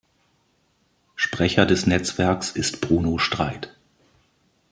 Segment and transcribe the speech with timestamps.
[1.15, 3.77] Sprecher des Netzwerks ist Bruno Streit.